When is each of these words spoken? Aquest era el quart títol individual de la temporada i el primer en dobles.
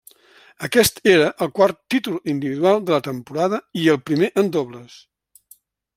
Aquest 0.67 1.01
era 1.11 1.27
el 1.45 1.51
quart 1.59 1.77
títol 1.95 2.17
individual 2.33 2.81
de 2.87 2.95
la 2.97 3.03
temporada 3.11 3.61
i 3.83 3.87
el 3.97 4.03
primer 4.11 4.31
en 4.45 4.51
dobles. 4.57 5.01